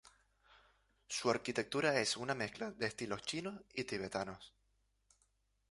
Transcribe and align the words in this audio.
Su 1.07 1.29
arquitectura 1.29 1.99
es 1.99 2.17
una 2.17 2.33
mezcla 2.33 2.71
de 2.71 2.87
estilos 2.87 3.21
chino 3.21 3.61
y 3.75 3.83
tibetano. 3.83 4.39